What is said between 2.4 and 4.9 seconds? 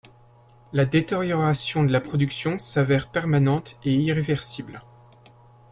s’avère permanente et irréversible.